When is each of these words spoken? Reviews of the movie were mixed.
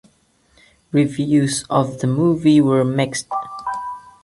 Reviews 0.91 1.63
of 1.69 1.99
the 1.99 2.07
movie 2.07 2.59
were 2.59 2.83
mixed. 2.83 3.27